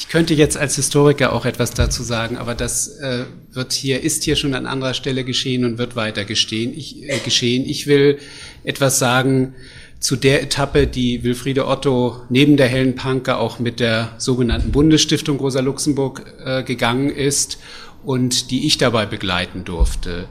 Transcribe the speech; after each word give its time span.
Ich 0.00 0.08
könnte 0.08 0.32
jetzt 0.32 0.56
als 0.56 0.76
Historiker 0.76 1.34
auch 1.34 1.44
etwas 1.44 1.72
dazu 1.72 2.02
sagen, 2.02 2.38
aber 2.38 2.54
das 2.54 2.88
äh, 3.00 3.26
wird 3.52 3.74
hier, 3.74 4.02
ist 4.02 4.24
hier 4.24 4.34
schon 4.34 4.54
an 4.54 4.64
anderer 4.64 4.94
Stelle 4.94 5.24
geschehen 5.24 5.62
und 5.66 5.76
wird 5.76 5.94
weiter 5.94 6.24
gestehen. 6.24 6.72
Ich, 6.74 7.06
äh, 7.06 7.18
geschehen. 7.18 7.66
Ich 7.66 7.86
will 7.86 8.18
etwas 8.64 8.98
sagen 8.98 9.54
zu 10.00 10.16
der 10.16 10.42
Etappe, 10.42 10.86
die 10.86 11.22
Wilfriede 11.22 11.66
Otto 11.66 12.22
neben 12.30 12.56
der 12.56 12.66
Hellen 12.66 12.94
Panke 12.94 13.36
auch 13.36 13.58
mit 13.58 13.78
der 13.78 14.14
sogenannten 14.16 14.72
Bundesstiftung 14.72 15.36
Rosa 15.38 15.60
Luxemburg 15.60 16.24
äh, 16.42 16.62
gegangen 16.62 17.10
ist 17.10 17.58
und 18.02 18.50
die 18.50 18.66
ich 18.66 18.78
dabei 18.78 19.04
begleiten 19.04 19.64
durfte. 19.64 20.28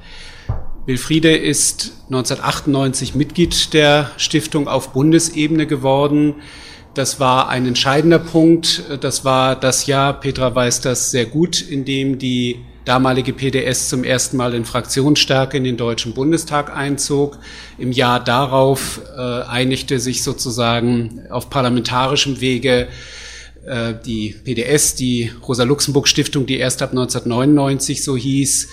Wilfriede 0.87 1.37
ist 1.37 1.91
1998 2.07 3.13
Mitglied 3.13 3.75
der 3.75 4.09
Stiftung 4.17 4.67
auf 4.67 4.93
Bundesebene 4.93 5.67
geworden. 5.67 6.37
Das 6.93 7.19
war 7.19 7.49
ein 7.49 7.67
entscheidender 7.67 8.19
Punkt. 8.19 8.83
Das 9.01 9.23
war 9.23 9.55
das 9.55 9.85
Jahr, 9.85 10.19
Petra 10.19 10.53
weiß 10.53 10.81
das 10.81 11.11
sehr 11.11 11.25
gut, 11.25 11.61
in 11.61 11.85
dem 11.85 12.17
die 12.17 12.59
damalige 12.85 13.33
PDS 13.33 13.89
zum 13.89 14.03
ersten 14.03 14.37
Mal 14.37 14.55
in 14.55 14.65
Fraktionsstärke 14.65 15.57
in 15.57 15.63
den 15.63 15.77
Deutschen 15.77 16.13
Bundestag 16.13 16.75
einzog. 16.75 17.37
Im 17.77 17.91
Jahr 17.91 18.23
darauf 18.23 19.01
äh, 19.15 19.21
einigte 19.21 19.99
sich 19.99 20.23
sozusagen 20.23 21.21
auf 21.29 21.51
parlamentarischem 21.51 22.41
Wege 22.41 22.87
äh, 23.67 23.93
die 24.03 24.35
PDS, 24.43 24.95
die 24.95 25.31
Rosa-Luxemburg-Stiftung, 25.47 26.47
die 26.47 26.57
erst 26.57 26.81
ab 26.81 26.89
1999 26.89 28.03
so 28.03 28.17
hieß, 28.17 28.69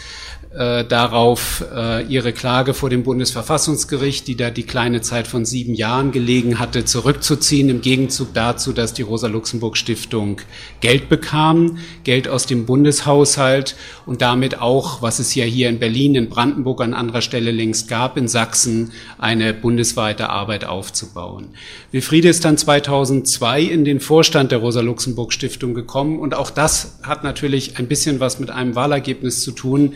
äh, 0.56 0.86
darauf 0.86 1.64
äh, 1.74 2.06
ihre 2.06 2.32
Klage 2.32 2.72
vor 2.72 2.88
dem 2.88 3.02
Bundesverfassungsgericht, 3.02 4.26
die 4.26 4.36
da 4.36 4.48
die 4.48 4.62
kleine 4.62 5.02
Zeit 5.02 5.26
von 5.26 5.44
sieben 5.44 5.74
Jahren 5.74 6.12
gelegen 6.12 6.58
hatte, 6.58 6.86
zurückzuziehen, 6.86 7.68
im 7.68 7.82
Gegenzug 7.82 8.32
dazu, 8.32 8.72
dass 8.72 8.94
die 8.94 9.02
Rosa-Luxemburg-Stiftung 9.02 10.40
Geld 10.80 11.10
bekam, 11.10 11.76
Geld 12.04 12.26
aus 12.26 12.46
dem 12.46 12.64
Bundeshaushalt 12.64 13.76
und 14.06 14.22
damit 14.22 14.58
auch, 14.58 15.02
was 15.02 15.18
es 15.18 15.34
ja 15.34 15.44
hier 15.44 15.68
in 15.68 15.78
Berlin, 15.78 16.14
in 16.14 16.30
Brandenburg 16.30 16.80
an 16.80 16.94
anderer 16.94 17.20
Stelle 17.20 17.50
längst 17.50 17.88
gab, 17.88 18.16
in 18.16 18.26
Sachsen 18.26 18.92
eine 19.18 19.52
bundesweite 19.52 20.30
Arbeit 20.30 20.64
aufzubauen. 20.64 21.48
Wilfriede 21.92 22.28
ist 22.28 22.46
dann 22.46 22.56
2002 22.56 23.60
in 23.60 23.84
den 23.84 24.00
Vorstand 24.00 24.52
der 24.52 24.60
Rosa-Luxemburg-Stiftung 24.60 25.74
gekommen 25.74 26.18
und 26.18 26.34
auch 26.34 26.48
das 26.48 26.98
hat 27.02 27.24
natürlich 27.24 27.78
ein 27.78 27.88
bisschen 27.88 28.20
was 28.20 28.40
mit 28.40 28.50
einem 28.50 28.74
Wahlergebnis 28.74 29.42
zu 29.42 29.52
tun, 29.52 29.92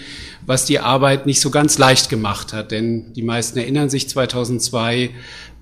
was 0.51 0.65
die 0.65 0.81
Arbeit 0.81 1.27
nicht 1.27 1.41
so 1.41 1.51
ganz 1.51 1.79
leicht 1.79 2.09
gemacht 2.09 2.53
hat. 2.53 2.73
Denn 2.73 3.13
die 3.13 3.23
meisten 3.23 3.57
erinnern 3.57 3.89
sich, 3.89 4.09
2002 4.09 5.11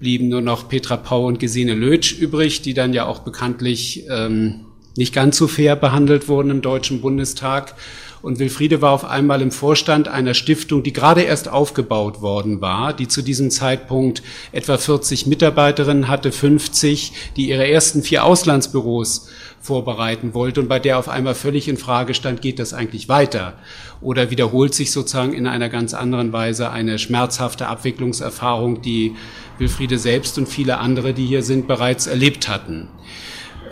blieben 0.01 0.29
nur 0.29 0.41
noch 0.41 0.67
Petra 0.71 0.97
Pau 0.97 1.27
und 1.27 1.39
Gesine 1.39 1.75
Lötsch 1.75 2.15
übrig, 2.15 2.63
die 2.63 2.73
dann 2.73 2.95
ja 2.95 3.05
auch 3.05 3.19
bekanntlich 3.19 4.07
ähm, 4.09 4.65
nicht 4.99 5.15
ganz 5.15 5.37
so 5.39 5.47
fair 5.47 5.77
behandelt 5.77 6.29
wurden 6.29 6.51
im 6.51 6.61
Deutschen 6.61 7.01
Bundestag. 7.01 7.75
Und 8.21 8.41
Wilfriede 8.41 8.83
war 8.83 8.91
auf 8.91 9.05
einmal 9.05 9.41
im 9.43 9.53
Vorstand 9.53 10.09
einer 10.09 10.35
Stiftung, 10.35 10.83
die 10.83 10.93
gerade 10.93 11.23
erst 11.23 11.49
aufgebaut 11.49 12.21
worden 12.21 12.61
war, 12.61 12.93
die 12.93 13.07
zu 13.07 13.23
diesem 13.23 13.53
Zeitpunkt 13.53 14.25
etwa 14.51 14.77
40 14.77 15.29
Mitarbeiterinnen 15.29 16.09
hatte, 16.09 16.33
50, 16.33 17.13
die 17.37 17.49
ihre 17.49 17.69
ersten 17.69 18.03
vier 18.03 18.25
Auslandsbüros 18.25 19.29
vorbereiten 19.61 20.35
wollte 20.35 20.61
und 20.61 20.69
bei 20.69 20.81
der 20.81 20.99
auf 20.99 21.09
einmal 21.09 21.37
völlig 21.37 21.69
in 21.69 21.77
Frage 21.77 22.13
stand, 22.15 22.43
geht 22.43 22.59
das 22.59 22.75
eigentlich 22.75 23.09
weiter? 23.09 23.55
Oder 24.01 24.31
wiederholt 24.31 24.75
sich 24.75 24.91
sozusagen 24.91 25.33
in 25.33 25.47
einer 25.47 25.69
ganz 25.69 25.95
anderen 25.95 26.33
Weise 26.33 26.71
eine 26.71 26.99
schmerzhafte 26.99 27.69
Abwicklungserfahrung, 27.69 28.83
die 28.83 29.15
Wilfriede 29.59 29.99
selbst 29.99 30.39
und 30.39 30.49
viele 30.49 30.79
andere, 30.79 31.15
die 31.15 31.27
hier 31.27 31.45
sind, 31.45 31.69
bereits 31.69 32.09
erlebt 32.09 32.49
hatten? 32.49 32.89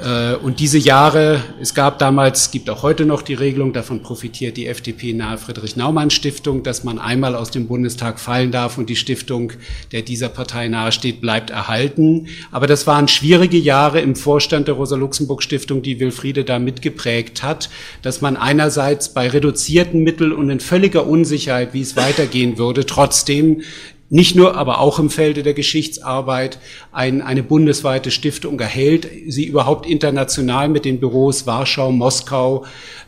Äh, 0.02 0.34
und 0.36 0.60
diese 0.60 0.78
Jahre, 0.78 1.42
es 1.60 1.74
gab 1.74 1.98
damals, 1.98 2.50
gibt 2.50 2.68
auch 2.70 2.82
heute 2.82 3.04
noch 3.06 3.22
die 3.22 3.34
Regelung, 3.34 3.72
davon 3.72 4.02
profitiert 4.02 4.56
die 4.56 4.66
FDP 4.66 5.12
nahe 5.12 5.38
Friedrich-Naumann-Stiftung, 5.38 6.62
dass 6.62 6.84
man 6.84 6.98
einmal 6.98 7.34
aus 7.34 7.50
dem 7.50 7.66
Bundestag 7.66 8.20
fallen 8.20 8.52
darf 8.52 8.78
und 8.78 8.90
die 8.90 8.96
Stiftung, 8.96 9.52
der 9.92 10.02
dieser 10.02 10.28
Partei 10.28 10.68
nahesteht, 10.68 11.20
bleibt 11.20 11.50
erhalten. 11.50 12.28
Aber 12.50 12.66
das 12.66 12.86
waren 12.86 13.08
schwierige 13.08 13.58
Jahre 13.58 14.00
im 14.00 14.16
Vorstand 14.16 14.68
der 14.68 14.74
Rosa-Luxemburg-Stiftung, 14.74 15.82
die 15.82 16.00
Wilfriede 16.00 16.44
da 16.44 16.58
mitgeprägt 16.58 17.42
hat, 17.42 17.70
dass 18.02 18.20
man 18.20 18.36
einerseits 18.36 19.14
bei 19.14 19.28
reduzierten 19.28 20.02
Mitteln 20.02 20.32
und 20.32 20.50
in 20.50 20.60
völliger 20.60 21.06
Unsicherheit, 21.06 21.72
wie 21.72 21.80
es 21.80 21.96
weitergehen 21.96 22.58
würde, 22.58 22.86
trotzdem 22.86 23.62
nicht 24.08 24.36
nur, 24.36 24.56
aber 24.56 24.80
auch 24.80 24.98
im 24.98 25.10
Felde 25.10 25.42
der 25.42 25.54
Geschichtsarbeit 25.54 26.58
ein, 26.92 27.22
eine 27.22 27.42
bundesweite 27.42 28.10
Stiftung 28.12 28.60
erhält, 28.60 29.08
sie 29.26 29.44
überhaupt 29.44 29.84
international 29.86 30.68
mit 30.68 30.84
den 30.84 31.00
Büros 31.00 31.46
Warschau, 31.46 31.90
Moskau, 31.90 32.64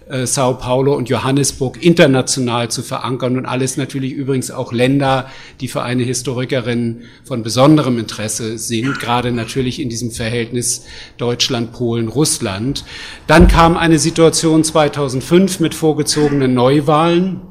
äh, 0.09 0.27
Sao 0.27 0.55
Paulo 0.55 0.97
und 0.97 1.09
Johannesburg 1.09 1.85
international 1.85 2.69
zu 2.71 2.83
verankern 2.83 3.37
und 3.37 3.47
alles 3.47 3.77
natürlich 3.77 4.13
übrigens 4.13 4.51
auch 4.51 4.73
Länder, 4.73 5.31
die 5.61 5.69
für 5.69 5.83
eine 5.83 6.03
Historikerin 6.03 7.03
von 7.23 7.45
besonderem 7.45 7.99
Interesse 7.99 8.59
sind, 8.59 8.99
gerade 8.99 9.31
natürlich 9.31 9.81
in 9.81 9.89
diesem 9.89 10.11
Verhältnis 10.11 10.85
Deutschland, 11.17 11.73
Polen, 11.73 12.09
Russland. 12.09 12.85
Dann 13.29 13.47
kam 13.47 13.77
eine 13.77 14.01
Situation 14.01 14.65
2005 14.65 15.61
mit 15.61 15.75
vorgezogenen 15.75 16.55
Neuwahlen, 16.55 17.43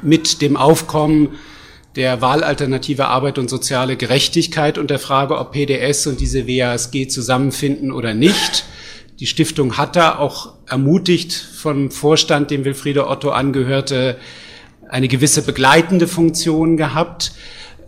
mit 0.00 0.42
dem 0.42 0.56
Aufkommen 0.56 1.30
der 1.98 2.20
Wahlalternative 2.20 3.08
Arbeit 3.08 3.38
und 3.38 3.50
soziale 3.50 3.96
Gerechtigkeit 3.96 4.78
und 4.78 4.88
der 4.88 5.00
Frage, 5.00 5.36
ob 5.36 5.50
PDS 5.50 6.06
und 6.06 6.20
diese 6.20 6.46
WASG 6.46 7.08
zusammenfinden 7.08 7.90
oder 7.90 8.14
nicht. 8.14 8.64
Die 9.18 9.26
Stiftung 9.26 9.76
hat 9.76 9.96
da 9.96 10.16
auch 10.16 10.54
ermutigt 10.68 11.32
vom 11.32 11.90
Vorstand, 11.90 12.52
dem 12.52 12.64
Wilfriede 12.64 13.08
Otto 13.08 13.30
angehörte, 13.30 14.16
eine 14.88 15.08
gewisse 15.08 15.42
begleitende 15.42 16.06
Funktion 16.06 16.76
gehabt. 16.76 17.32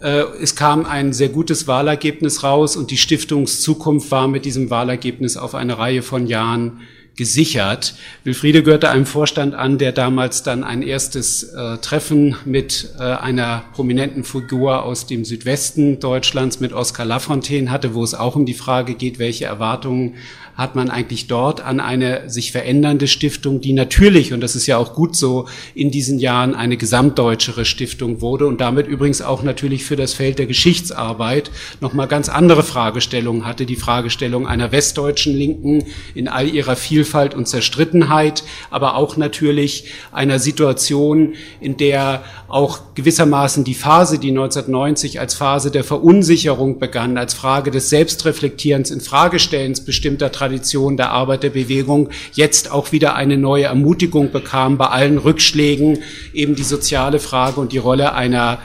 Äh, 0.02 0.24
es 0.42 0.56
kam 0.56 0.86
ein 0.86 1.12
sehr 1.12 1.28
gutes 1.28 1.68
Wahlergebnis 1.68 2.42
raus 2.42 2.76
und 2.76 2.90
die 2.90 2.96
Stiftungszukunft 2.96 4.10
war 4.10 4.26
mit 4.26 4.44
diesem 4.44 4.70
Wahlergebnis 4.70 5.36
auf 5.36 5.54
eine 5.54 5.78
Reihe 5.78 6.02
von 6.02 6.26
Jahren 6.26 6.80
gesichert. 7.16 7.94
Wilfriede 8.24 8.62
gehörte 8.62 8.88
einem 8.88 9.04
Vorstand 9.04 9.54
an, 9.54 9.78
der 9.78 9.92
damals 9.92 10.42
dann 10.42 10.64
ein 10.64 10.82
erstes 10.82 11.42
äh, 11.42 11.76
Treffen 11.78 12.36
mit 12.44 12.94
äh, 12.98 13.02
einer 13.02 13.64
prominenten 13.74 14.24
Figur 14.24 14.84
aus 14.84 15.06
dem 15.06 15.24
Südwesten 15.24 16.00
Deutschlands 16.00 16.60
mit 16.60 16.72
Oskar 16.72 17.04
Lafontaine 17.04 17.70
hatte, 17.70 17.94
wo 17.94 18.02
es 18.02 18.14
auch 18.14 18.36
um 18.36 18.46
die 18.46 18.54
Frage 18.54 18.94
geht, 18.94 19.18
welche 19.18 19.44
Erwartungen 19.44 20.14
hat 20.56 20.76
man 20.76 20.90
eigentlich 20.90 21.26
dort 21.26 21.62
an 21.62 21.80
eine 21.80 22.28
sich 22.28 22.52
verändernde 22.52 23.08
Stiftung, 23.08 23.62
die 23.62 23.72
natürlich, 23.72 24.34
und 24.34 24.42
das 24.42 24.56
ist 24.56 24.66
ja 24.66 24.76
auch 24.76 24.94
gut 24.94 25.16
so, 25.16 25.48
in 25.74 25.90
diesen 25.90 26.18
Jahren 26.18 26.54
eine 26.54 26.76
gesamtdeutschere 26.76 27.64
Stiftung 27.64 28.20
wurde 28.20 28.46
und 28.46 28.60
damit 28.60 28.86
übrigens 28.86 29.22
auch 29.22 29.42
natürlich 29.42 29.84
für 29.84 29.96
das 29.96 30.12
Feld 30.12 30.38
der 30.38 30.46
Geschichtsarbeit 30.46 31.50
nochmal 31.80 32.08
ganz 32.08 32.28
andere 32.28 32.62
Fragestellungen 32.62 33.46
hatte. 33.46 33.64
Die 33.64 33.76
Fragestellung 33.76 34.46
einer 34.46 34.70
westdeutschen 34.70 35.34
Linken 35.34 35.84
in 36.14 36.28
all 36.28 36.46
ihrer 36.46 36.76
Vielfalt 36.76 36.99
und 37.34 37.46
Zerstrittenheit, 37.46 38.44
aber 38.70 38.96
auch 38.96 39.16
natürlich 39.16 39.86
einer 40.12 40.38
Situation, 40.38 41.34
in 41.60 41.76
der 41.76 42.22
auch 42.48 42.80
gewissermaßen 42.94 43.64
die 43.64 43.74
Phase, 43.74 44.18
die 44.18 44.30
1990 44.30 45.20
als 45.20 45.34
Phase 45.34 45.70
der 45.70 45.84
Verunsicherung 45.84 46.78
begann, 46.78 47.16
als 47.16 47.34
Frage 47.34 47.70
des 47.70 47.90
Selbstreflektierens, 47.90 48.90
in 48.90 49.00
Fragestellens 49.00 49.84
bestimmter 49.84 50.32
Tradition 50.32 50.96
der 50.96 51.10
Arbeiterbewegung 51.10 52.10
jetzt 52.32 52.70
auch 52.70 52.92
wieder 52.92 53.14
eine 53.14 53.36
neue 53.36 53.64
Ermutigung 53.64 54.32
bekam 54.32 54.78
bei 54.78 54.86
allen 54.86 55.18
Rückschlägen, 55.18 55.98
eben 56.32 56.54
die 56.54 56.64
soziale 56.64 57.18
Frage 57.18 57.60
und 57.60 57.72
die 57.72 57.78
Rolle 57.78 58.14
einer 58.14 58.58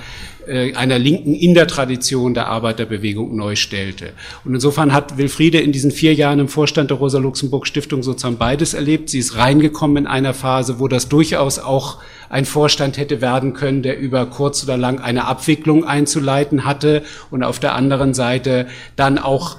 einer 0.47 1.00
Linken 1.00 1.33
in 1.33 1.53
der 1.53 1.67
Tradition 1.67 2.33
der 2.33 2.47
Arbeiterbewegung 2.47 3.35
neu 3.35 3.56
stellte. 3.56 4.11
Und 4.44 4.53
insofern 4.53 4.94
hat 4.94 5.17
Wilfriede 5.17 5.59
in 5.59 5.72
diesen 5.72 5.91
vier 5.91 6.13
Jahren 6.13 6.39
im 6.39 6.47
Vorstand 6.47 6.89
der 6.89 6.97
Rosa-Luxemburg-Stiftung 6.97 8.03
sozusagen 8.03 8.38
beides 8.38 8.73
erlebt. 8.73 9.09
Sie 9.09 9.19
ist 9.19 9.38
reingekommen 9.38 9.97
in 9.97 10.07
einer 10.07 10.33
Phase, 10.33 10.80
wo 10.80 10.88
das 10.88 11.09
durchaus 11.09 11.59
auch 11.59 12.00
ein 12.30 12.45
Vorstand 12.45 12.97
hätte 12.97 13.21
werden 13.21 13.53
können, 13.53 13.81
der 13.81 14.00
über 14.00 14.25
kurz 14.25 14.63
oder 14.63 14.77
lang 14.77 15.00
eine 15.00 15.25
Abwicklung 15.25 15.86
einzuleiten 15.86 16.65
hatte 16.65 17.03
und 17.31 17.44
auf 17.44 17.59
der 17.59 17.75
anderen 17.75 18.13
Seite 18.13 18.68
dann 18.95 19.18
auch 19.18 19.57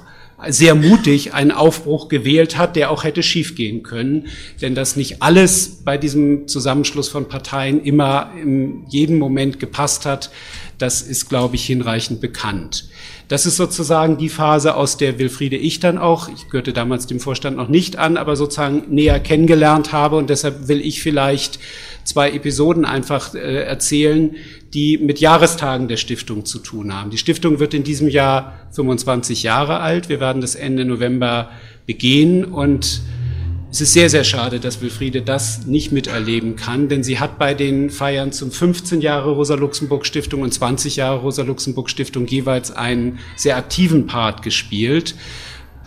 sehr 0.49 0.75
mutig 0.75 1.33
einen 1.33 1.51
Aufbruch 1.51 2.09
gewählt 2.09 2.57
hat, 2.57 2.75
der 2.75 2.91
auch 2.91 3.03
hätte 3.03 3.23
schiefgehen 3.23 3.81
können. 3.81 4.27
Denn 4.61 4.75
dass 4.75 4.95
nicht 4.95 5.21
alles 5.21 5.81
bei 5.83 5.97
diesem 5.97 6.47
Zusammenschluss 6.47 7.09
von 7.09 7.27
Parteien 7.27 7.83
immer 7.83 8.31
in 8.39 8.85
jedem 8.87 9.17
Moment 9.17 9.59
gepasst 9.59 10.05
hat, 10.05 10.29
das 10.77 11.01
ist, 11.01 11.27
glaube 11.27 11.55
ich, 11.55 11.65
hinreichend 11.65 12.21
bekannt. 12.21 12.87
Das 13.29 13.45
ist 13.45 13.57
sozusagen 13.57 14.17
die 14.17 14.29
Phase, 14.29 14.75
aus 14.75 14.95
der 14.95 15.19
Wilfriede 15.19 15.57
ich 15.57 15.79
dann 15.79 15.97
auch, 15.97 16.29
ich 16.29 16.49
gehörte 16.49 16.71
damals 16.71 17.07
dem 17.07 17.19
Vorstand 17.19 17.57
noch 17.57 17.67
nicht 17.67 17.97
an, 17.97 18.15
aber 18.15 18.35
sozusagen 18.35 18.83
näher 18.89 19.19
kennengelernt 19.19 19.91
habe 19.91 20.15
und 20.17 20.29
deshalb 20.29 20.67
will 20.67 20.79
ich 20.79 21.01
vielleicht 21.01 21.59
zwei 22.03 22.31
Episoden 22.31 22.85
einfach 22.85 23.33
äh, 23.33 23.63
erzählen, 23.63 24.35
die 24.77 24.99
mit 24.99 25.19
Jahrestagen 25.19 25.87
der 25.87 25.97
Stiftung 25.97 26.45
zu 26.45 26.59
tun 26.59 26.93
haben. 26.93 27.09
Die 27.09 27.17
Stiftung 27.17 27.57
wird 27.57 27.73
in 27.73 27.83
diesem 27.83 28.09
Jahr 28.09 28.53
25 28.73 29.41
Jahre 29.41 29.79
alt. 29.79 30.07
Wir 30.07 30.19
werden 30.19 30.39
das 30.39 30.53
Ende 30.53 30.85
November 30.85 31.49
begehen 31.87 32.45
und 32.45 33.01
es 33.71 33.81
ist 33.81 33.93
sehr, 33.93 34.11
sehr 34.11 34.23
schade, 34.23 34.59
dass 34.59 34.79
Wilfriede 34.79 35.23
das 35.23 35.65
nicht 35.65 35.91
miterleben 35.91 36.55
kann, 36.57 36.89
denn 36.89 37.03
sie 37.03 37.19
hat 37.19 37.39
bei 37.39 37.55
den 37.55 37.89
Feiern 37.89 38.31
zum 38.31 38.51
15 38.51 39.01
Jahre 39.01 39.31
Rosa-Luxemburg-Stiftung 39.31 40.43
und 40.43 40.53
20 40.53 40.97
Jahre 40.97 41.21
Rosa-Luxemburg-Stiftung 41.21 42.27
jeweils 42.27 42.69
einen 42.69 43.17
sehr 43.35 43.57
aktiven 43.57 44.05
Part 44.05 44.43
gespielt 44.43 45.15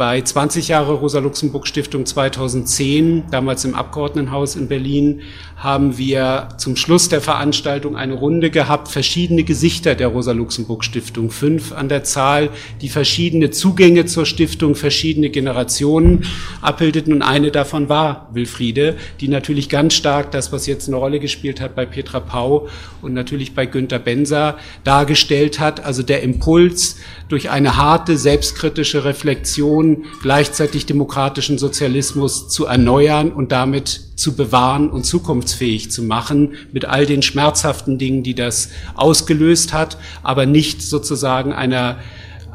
bei 0.00 0.22
20 0.22 0.68
Jahre 0.68 0.94
Rosa-Luxemburg-Stiftung 0.94 2.06
2010, 2.06 3.24
damals 3.30 3.66
im 3.66 3.74
Abgeordnetenhaus 3.74 4.56
in 4.56 4.66
Berlin, 4.66 5.20
haben 5.58 5.98
wir 5.98 6.48
zum 6.56 6.76
Schluss 6.76 7.10
der 7.10 7.20
Veranstaltung 7.20 7.96
eine 7.96 8.14
Runde 8.14 8.48
gehabt, 8.48 8.88
verschiedene 8.88 9.44
Gesichter 9.44 9.94
der 9.94 10.08
Rosa-Luxemburg-Stiftung, 10.08 11.30
fünf 11.30 11.72
an 11.72 11.90
der 11.90 12.02
Zahl, 12.02 12.48
die 12.80 12.88
verschiedene 12.88 13.50
Zugänge 13.50 14.06
zur 14.06 14.24
Stiftung, 14.24 14.74
verschiedene 14.74 15.28
Generationen 15.28 16.24
abbildeten. 16.62 17.12
Und 17.12 17.20
eine 17.20 17.50
davon 17.50 17.90
war 17.90 18.30
Wilfriede, 18.32 18.96
die 19.20 19.28
natürlich 19.28 19.68
ganz 19.68 19.92
stark 19.92 20.30
das, 20.30 20.50
was 20.50 20.66
jetzt 20.66 20.88
eine 20.88 20.96
Rolle 20.96 21.20
gespielt 21.20 21.60
hat 21.60 21.74
bei 21.74 21.84
Petra 21.84 22.20
Pau 22.20 22.68
und 23.02 23.12
natürlich 23.12 23.54
bei 23.54 23.66
Günter 23.66 23.98
Benser 23.98 24.56
dargestellt 24.82 25.60
hat, 25.60 25.84
also 25.84 26.02
der 26.02 26.22
Impuls 26.22 26.96
durch 27.28 27.50
eine 27.50 27.76
harte, 27.76 28.16
selbstkritische 28.16 29.04
Reflexion 29.04 29.89
gleichzeitig 30.22 30.86
demokratischen 30.86 31.58
Sozialismus 31.58 32.48
zu 32.48 32.66
erneuern 32.66 33.32
und 33.32 33.52
damit 33.52 34.00
zu 34.16 34.36
bewahren 34.36 34.90
und 34.90 35.04
zukunftsfähig 35.04 35.90
zu 35.90 36.02
machen, 36.02 36.54
mit 36.72 36.84
all 36.84 37.06
den 37.06 37.22
schmerzhaften 37.22 37.98
Dingen, 37.98 38.22
die 38.22 38.34
das 38.34 38.70
ausgelöst 38.94 39.72
hat, 39.72 39.96
aber 40.22 40.46
nicht 40.46 40.82
sozusagen 40.82 41.52
einer, 41.52 41.98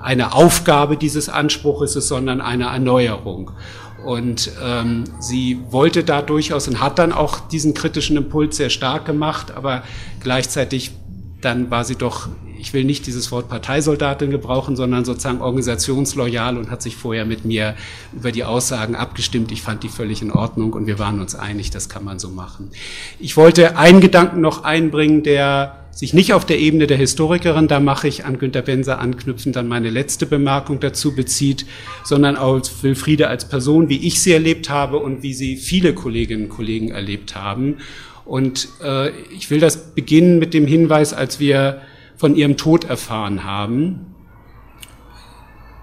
eine 0.01 0.33
Aufgabe 0.33 0.97
dieses 0.97 1.29
Anspruches 1.29 1.93
sondern 1.93 2.41
eine 2.41 2.65
Erneuerung. 2.65 3.51
Und 4.05 4.51
ähm, 4.63 5.05
sie 5.19 5.59
wollte 5.71 6.03
da 6.03 6.21
durchaus 6.21 6.67
und 6.67 6.79
hat 6.79 6.99
dann 6.99 7.11
auch 7.11 7.39
diesen 7.39 7.73
kritischen 7.73 8.15
Impuls 8.17 8.57
sehr 8.57 8.69
stark 8.69 9.05
gemacht, 9.05 9.51
aber 9.55 9.81
gleichzeitig 10.21 10.91
dann 11.45 11.71
war 11.71 11.85
sie 11.85 11.95
doch 11.95 12.27
ich 12.65 12.73
will 12.73 12.83
nicht 12.83 13.05
dieses 13.05 13.31
Wort 13.31 13.47
Parteisoldatin 13.47 14.31
gebrauchen, 14.31 14.75
sondern 14.75 15.05
sozusagen 15.05 15.39
organisationsloyal 15.41 16.57
und 16.57 16.71
hat 16.71 16.81
sich 16.81 16.95
vorher 16.95 17.23
mit 17.23 17.45
mir 17.45 17.75
über 18.11 18.31
die 18.31 18.43
Aussagen 18.43 18.95
abgestimmt. 18.95 19.51
Ich 19.51 19.61
fand 19.61 19.83
die 19.83 19.89
völlig 19.89 20.23
in 20.23 20.31
Ordnung 20.31 20.73
und 20.73 20.87
wir 20.87 20.97
waren 20.97 21.19
uns 21.19 21.35
einig, 21.35 21.69
das 21.69 21.89
kann 21.89 22.03
man 22.03 22.17
so 22.17 22.29
machen. 22.29 22.71
Ich 23.19 23.37
wollte 23.37 23.77
einen 23.77 24.01
Gedanken 24.01 24.41
noch 24.41 24.63
einbringen, 24.63 25.21
der 25.21 25.85
sich 25.91 26.13
nicht 26.15 26.33
auf 26.33 26.43
der 26.43 26.59
Ebene 26.59 26.87
der 26.87 26.97
Historikerin, 26.97 27.67
da 27.67 27.79
mache 27.79 28.07
ich 28.07 28.25
an 28.25 28.39
Günter 28.39 28.63
Benser 28.63 28.99
anknüpfend 28.99 29.55
dann 29.55 29.67
meine 29.67 29.89
letzte 29.91 30.25
Bemerkung 30.25 30.79
dazu 30.79 31.15
bezieht, 31.15 31.67
sondern 32.03 32.35
auf 32.35 32.83
Wilfriede 32.83 33.27
als 33.29 33.47
Person, 33.47 33.89
wie 33.89 34.05
ich 34.07 34.21
sie 34.21 34.33
erlebt 34.33 34.69
habe 34.71 34.97
und 34.97 35.23
wie 35.23 35.33
sie 35.33 35.55
viele 35.55 35.93
Kolleginnen 35.93 36.45
und 36.45 36.49
Kollegen 36.49 36.89
erlebt 36.89 37.35
haben. 37.35 37.77
Und 38.25 38.69
äh, 38.83 39.09
ich 39.29 39.51
will 39.51 39.59
das 39.59 39.93
beginnen 39.93 40.39
mit 40.39 40.53
dem 40.53 40.65
Hinweis, 40.65 41.13
als 41.13 41.39
wir 41.39 41.81
von 42.17 42.35
ihrem 42.35 42.57
Tod 42.57 42.85
erfahren 42.85 43.43
haben, 43.43 44.15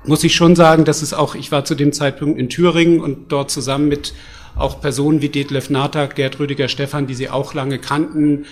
muss 0.05 0.25
ich 0.25 0.35
schon 0.35 0.57
sagen, 0.57 0.85
dass 0.85 1.03
es 1.03 1.15
auch, 1.15 1.35
ich 1.35 1.53
war 1.53 1.65
zu 1.65 1.75
dem 1.75 1.93
Zeitpunkt 1.93 2.39
in 2.39 2.49
Thüringen 2.49 3.01
und 3.01 3.31
dort 3.31 3.51
zusammen 3.51 3.89
mit 3.89 4.15
auch 4.57 4.81
Personen 4.81 5.23
wie 5.23 5.29
Detlef 5.29 5.71
Natak, 5.71 6.17
Gerd 6.17 6.39
Rüdiger 6.39 6.69
Stefan, 6.69 7.07
die 7.07 7.15
sie 7.15 7.31
auch 7.31 7.55
lange 7.55 7.79
kannten, 7.79 8.45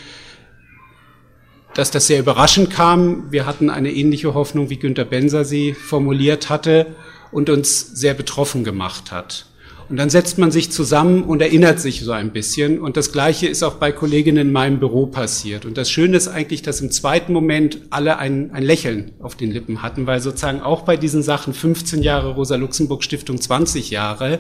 dass 1.75 1.91
das 1.91 2.07
sehr 2.07 2.21
überraschend 2.21 2.71
kam. 2.71 3.31
Wir 3.31 3.47
hatten 3.47 3.71
eine 3.71 3.93
ähnliche 3.93 4.35
Hoffnung, 4.35 4.71
wie 4.71 4.79
Günter 4.79 5.05
Benser 5.05 5.45
sie 5.45 5.75
formuliert 5.75 6.49
hatte 6.49 6.87
und 7.33 7.51
uns 7.51 7.81
sehr 7.81 8.15
betroffen 8.15 8.65
gemacht 8.65 9.13
hat. 9.13 9.50
Und 9.91 9.97
dann 9.97 10.09
setzt 10.09 10.39
man 10.39 10.53
sich 10.53 10.71
zusammen 10.71 11.25
und 11.25 11.43
erinnert 11.43 11.81
sich 11.81 12.03
so 12.03 12.13
ein 12.13 12.31
bisschen. 12.31 12.79
Und 12.79 12.97
das 12.97 13.11
Gleiche 13.11 13.49
ist 13.49 13.65
auch 13.65 13.75
bei 13.75 13.91
Kolleginnen 13.91 14.47
in 14.47 14.53
meinem 14.53 14.79
Büro 14.79 15.07
passiert. 15.07 15.67
Und 15.67 15.77
das 15.77 15.91
Schöne 15.91 16.17
ist 16.17 16.29
eigentlich, 16.29 16.63
dass 16.63 16.81
im 16.81 16.93
zweiten 16.93 17.33
Moment 17.33 17.81
alle 17.91 18.17
ein, 18.19 18.53
ein 18.53 18.63
Lächeln 18.63 19.11
auf 19.19 19.35
den 19.35 19.51
Lippen 19.51 19.83
hatten, 19.83 20.07
weil 20.07 20.21
sozusagen 20.21 20.61
auch 20.61 20.83
bei 20.83 20.97
diesen 20.97 21.25
Sachen 21.25 21.53
15 21.53 22.05
Jahre 22.05 22.35
Rosa-Luxemburg-Stiftung, 22.35 23.41
20 23.41 23.91
Jahre, 23.91 24.39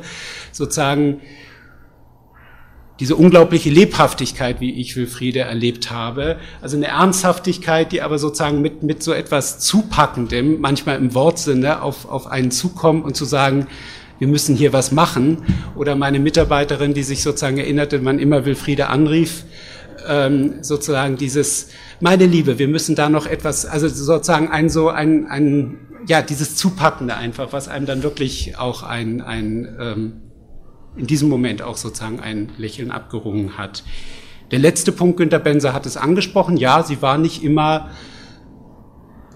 sozusagen 0.52 1.20
diese 3.00 3.16
unglaubliche 3.16 3.70
Lebhaftigkeit, 3.70 4.60
wie 4.60 4.80
ich 4.80 4.94
Wilfriede 4.94 5.40
erlebt 5.40 5.90
habe. 5.90 6.38
Also 6.62 6.76
eine 6.76 6.86
Ernsthaftigkeit, 6.86 7.90
die 7.90 8.02
aber 8.02 8.18
sozusagen 8.18 8.60
mit, 8.62 8.84
mit 8.84 9.02
so 9.02 9.12
etwas 9.12 9.58
Zupackendem, 9.58 10.60
manchmal 10.60 10.98
im 10.98 11.12
Wortsinne, 11.12 11.82
auf, 11.82 12.08
auf 12.08 12.28
einen 12.28 12.52
zukommt 12.52 13.04
und 13.04 13.16
zu 13.16 13.24
sagen, 13.24 13.66
wir 14.20 14.28
müssen 14.28 14.54
hier 14.54 14.72
was 14.72 14.92
machen. 14.92 15.38
Oder 15.74 15.96
meine 15.96 16.20
Mitarbeiterin, 16.20 16.94
die 16.94 17.02
sich 17.02 17.22
sozusagen 17.22 17.58
erinnerte, 17.58 18.04
wann 18.04 18.20
immer 18.20 18.44
Wilfriede 18.44 18.88
anrief, 18.88 19.44
ähm, 20.08 20.62
sozusagen 20.62 21.16
dieses, 21.16 21.70
meine 22.00 22.26
Liebe, 22.26 22.58
wir 22.58 22.68
müssen 22.68 22.94
da 22.94 23.08
noch 23.08 23.26
etwas, 23.26 23.66
also 23.66 23.88
sozusagen 23.88 24.48
ein 24.48 24.68
so 24.68 24.88
ein, 24.88 25.26
ein 25.26 25.78
ja, 26.06 26.22
dieses 26.22 26.54
Zupackende 26.56 27.16
einfach, 27.16 27.52
was 27.52 27.68
einem 27.68 27.86
dann 27.86 28.02
wirklich 28.02 28.56
auch 28.58 28.82
ein, 28.82 29.20
ein 29.20 29.76
ähm, 29.80 30.12
in 30.96 31.06
diesem 31.06 31.28
Moment 31.28 31.62
auch 31.62 31.76
sozusagen 31.76 32.20
ein 32.20 32.50
Lächeln 32.58 32.90
abgerungen 32.90 33.58
hat. 33.58 33.84
Der 34.50 34.58
letzte 34.58 34.92
Punkt, 34.92 35.16
Günter 35.16 35.38
Benzer 35.38 35.72
hat 35.72 35.86
es 35.86 35.96
angesprochen, 35.96 36.56
ja, 36.56 36.82
sie 36.82 37.00
war 37.00 37.16
nicht 37.16 37.42
immer 37.42 37.90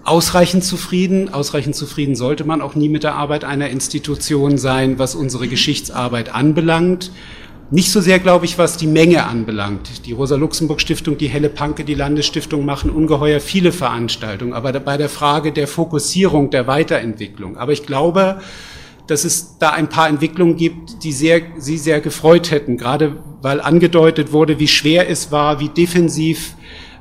ausreichend 0.05 0.63
zufrieden. 0.63 1.33
Ausreichend 1.33 1.75
zufrieden 1.75 2.15
sollte 2.15 2.45
man 2.45 2.61
auch 2.61 2.75
nie 2.75 2.89
mit 2.89 3.03
der 3.03 3.15
Arbeit 3.15 3.43
einer 3.43 3.69
Institution 3.69 4.57
sein, 4.57 4.97
was 4.99 5.15
unsere 5.15 5.47
Geschichtsarbeit 5.47 6.33
anbelangt. 6.33 7.11
Nicht 7.71 7.91
so 7.91 7.99
sehr, 7.99 8.19
glaube 8.19 8.45
ich, 8.45 8.59
was 8.59 8.77
die 8.77 8.85
Menge 8.85 9.25
anbelangt. 9.25 10.05
Die 10.05 10.11
Rosa-Luxemburg-Stiftung, 10.11 11.17
die 11.17 11.27
Helle 11.27 11.49
Panke, 11.49 11.83
die 11.83 11.95
Landesstiftung 11.95 12.63
machen 12.63 12.91
ungeheuer 12.91 13.39
viele 13.39 13.71
Veranstaltungen, 13.71 14.53
aber 14.53 14.71
bei 14.79 14.97
der 14.97 15.09
Frage 15.09 15.51
der 15.51 15.67
Fokussierung, 15.67 16.51
der 16.51 16.67
Weiterentwicklung. 16.67 17.57
Aber 17.57 17.71
ich 17.71 17.87
glaube, 17.87 18.39
dass 19.07 19.23
es 19.23 19.57
da 19.57 19.71
ein 19.71 19.89
paar 19.89 20.09
Entwicklungen 20.09 20.57
gibt, 20.57 21.03
die 21.03 21.11
sehr, 21.11 21.41
Sie 21.57 21.79
sehr 21.79 22.01
gefreut 22.01 22.51
hätten, 22.51 22.77
gerade 22.77 23.17
weil 23.41 23.59
angedeutet 23.59 24.31
wurde, 24.31 24.59
wie 24.59 24.67
schwer 24.67 25.09
es 25.09 25.31
war, 25.31 25.59
wie 25.59 25.69
defensiv 25.69 26.55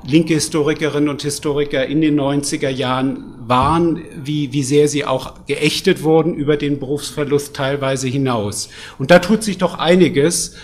linke 0.06 0.34
Historikerinnen 0.34 1.08
und 1.08 1.22
Historiker 1.22 1.86
in 1.86 2.00
den 2.00 2.18
90er 2.18 2.68
Jahren 2.68 3.34
waren, 3.46 4.02
wie, 4.22 4.52
wie 4.52 4.62
sehr 4.62 4.88
sie 4.88 5.04
auch 5.04 5.46
geächtet 5.46 6.02
wurden 6.02 6.34
über 6.34 6.56
den 6.56 6.78
Berufsverlust 6.78 7.54
teilweise 7.54 8.08
hinaus. 8.08 8.68
Und 8.98 9.10
da 9.10 9.18
tut 9.18 9.42
sich 9.42 9.58
doch 9.58 9.78
einiges. 9.78 10.56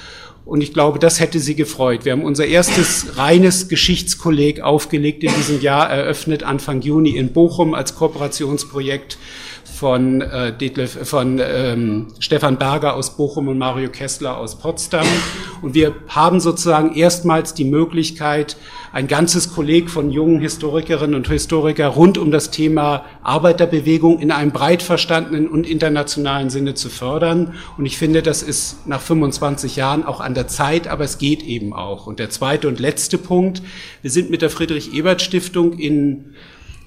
Und 0.45 0.63
ich 0.63 0.73
glaube, 0.73 0.99
das 0.99 1.21
hätte 1.21 1.39
sie 1.39 1.55
gefreut. 1.55 2.05
Wir 2.05 2.13
haben 2.13 2.25
unser 2.25 2.47
erstes 2.47 3.19
reines 3.19 3.69
Geschichtskolleg 3.69 4.63
aufgelegt 4.63 5.23
in 5.23 5.33
diesem 5.35 5.61
Jahr, 5.61 5.89
eröffnet 5.89 6.43
Anfang 6.43 6.81
Juni 6.81 7.11
in 7.11 7.33
Bochum 7.33 7.75
als 7.75 7.95
Kooperationsprojekt 7.95 9.19
von, 9.71 10.21
äh, 10.21 10.57
Detlef, 10.57 11.09
von 11.09 11.41
ähm, 11.43 12.09
Stefan 12.19 12.59
Berger 12.59 12.95
aus 12.95 13.17
Bochum 13.17 13.49
und 13.49 13.59
Mario 13.59 13.91
Kessler 13.91 14.37
aus 14.37 14.59
Potsdam. 14.59 15.07
Und 15.63 15.75
wir 15.75 15.95
haben 16.09 16.41
sozusagen 16.41 16.95
erstmals 16.95 17.55
die 17.55 17.65
Möglichkeit, 17.65 18.57
ein 18.93 19.07
ganzes 19.07 19.55
Kolleg 19.55 19.89
von 19.89 20.11
jungen 20.11 20.41
Historikerinnen 20.41 21.15
und 21.15 21.29
Historiker 21.29 21.87
rund 21.89 22.19
um 22.19 22.31
das 22.31 22.51
Thema 22.51 23.05
Arbeiterbewegung 23.23 24.19
in 24.19 24.33
einem 24.33 24.51
breit 24.51 24.83
verstandenen 24.83 25.49
und 25.49 25.69
internationalen 25.69 26.51
Sinne 26.51 26.75
zu 26.75 26.89
fördern. 26.89 27.55
Und 27.79 27.87
ich 27.87 27.97
finde, 27.97 28.23
das 28.23 28.43
ist 28.43 28.87
nach 28.87 29.01
25 29.01 29.77
Jahren 29.77 30.05
auch 30.05 30.21
an 30.21 30.35
der 30.35 30.49
Zeit, 30.49 30.89
aber 30.89 31.05
es 31.05 31.19
geht 31.19 31.43
eben 31.43 31.73
auch. 31.73 32.07
Und 32.07 32.19
der 32.19 32.31
zweite 32.31 32.67
und 32.67 32.81
letzte 32.81 33.17
Punkt, 33.17 33.63
wir 34.03 34.11
sind 34.11 34.31
mit 34.31 34.43
der 34.43 34.51
Friedrich-Ebert-Stiftung 34.51 35.79
in 35.79 36.35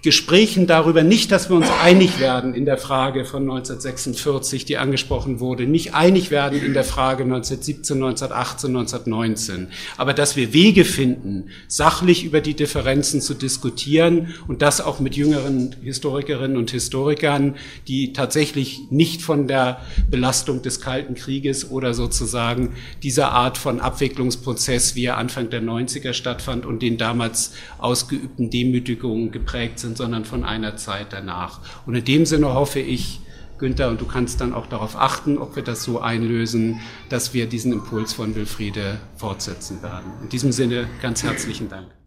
Gesprächen 0.04 0.68
darüber 0.68 1.02
nicht, 1.02 1.32
dass 1.32 1.50
wir 1.50 1.56
uns 1.56 1.70
einig 1.82 2.20
werden 2.20 2.54
in 2.54 2.66
der 2.66 2.78
Frage 2.78 3.24
von 3.24 3.44
1946, 3.44 4.66
die 4.66 4.78
angesprochen 4.78 5.40
wurde, 5.40 5.66
nicht 5.66 5.94
einig 5.94 6.30
werden 6.30 6.62
in 6.62 6.74
der 6.74 6.84
Frage 6.84 7.24
1917, 7.24 7.96
1918, 7.96 8.76
1919, 8.76 9.68
aber 9.96 10.14
dass 10.14 10.36
wir 10.36 10.52
Wege 10.52 10.84
finden, 10.84 11.46
sachlich 11.70 12.26
über 12.26 12.42
die 12.42 12.54
Differenzen 12.54 13.22
zu 13.22 13.34
diskutieren 13.34 14.34
und 14.46 14.62
das 14.62 14.82
auch 14.82 15.00
mit 15.00 15.16
jüngeren 15.16 15.74
Historikerinnen 15.82 16.58
und 16.58 16.72
Historikern, 16.72 17.56
die 17.88 18.12
tatsächlich 18.12 18.82
nicht 18.90 19.22
von 19.22 19.48
der 19.48 19.80
Belastung 20.12 20.62
des 20.62 20.82
Kalten 20.82 21.16
Krieges 21.16 21.72
oder 21.72 21.94
sozusagen 21.94 22.74
dieser 23.04 23.32
Art 23.32 23.58
von 23.58 23.80
Abwicklungsprozess, 23.80 24.96
wie 24.96 25.06
er 25.06 25.18
Anfang 25.18 25.50
der 25.50 25.62
90er 25.62 26.12
stattfand 26.12 26.66
und 26.66 26.82
den 26.82 26.98
damals 26.98 27.54
ausgeübten 27.78 28.50
Demütigungen 28.50 29.32
geprägt 29.32 29.80
sind, 29.80 29.93
sind, 29.94 29.98
sondern 29.98 30.26
von 30.26 30.44
einer 30.44 30.76
Zeit 30.76 31.08
danach. 31.12 31.60
Und 31.86 31.96
in 31.96 32.06
dem 32.06 32.26
Sinne 32.26 32.54
hoffe 32.54 32.80
ich, 32.80 33.20
Günther, 33.60 33.90
und 33.90 34.02
du 34.02 34.06
kannst 34.06 34.42
dann 34.42 34.54
auch 34.54 34.68
darauf 34.68 34.98
achten, 34.98 35.38
ob 35.38 35.56
wir 35.56 35.64
das 35.64 35.84
so 35.84 36.02
einlösen, 36.02 36.82
dass 37.10 37.34
wir 37.34 37.48
diesen 37.48 37.72
Impuls 37.72 38.14
von 38.14 38.36
Wilfriede 38.36 39.00
fortsetzen 39.16 39.82
werden. 39.84 40.12
In 40.24 40.30
diesem 40.30 40.52
Sinne 40.52 40.88
ganz 41.02 41.24
herzlichen 41.24 41.70
Dank. 41.70 42.03